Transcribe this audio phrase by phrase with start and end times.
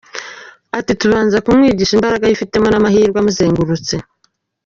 [0.79, 3.95] Ati “Tubanza kumwigisha imbaraga yifitemo n’amahirwe amuzengurutse.